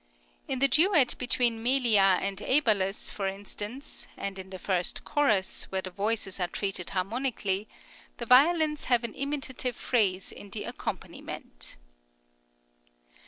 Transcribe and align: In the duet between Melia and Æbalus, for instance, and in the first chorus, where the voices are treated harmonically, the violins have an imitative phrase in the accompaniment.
In 0.47 0.57
the 0.57 0.67
duet 0.67 1.13
between 1.19 1.61
Melia 1.61 2.17
and 2.19 2.39
Æbalus, 2.39 3.11
for 3.11 3.27
instance, 3.27 4.07
and 4.17 4.39
in 4.39 4.49
the 4.49 4.57
first 4.57 5.05
chorus, 5.05 5.65
where 5.65 5.83
the 5.83 5.91
voices 5.91 6.39
are 6.39 6.47
treated 6.47 6.89
harmonically, 6.89 7.67
the 8.17 8.25
violins 8.25 8.85
have 8.85 9.03
an 9.03 9.13
imitative 9.13 9.75
phrase 9.75 10.31
in 10.31 10.49
the 10.49 10.63
accompaniment. 10.63 11.75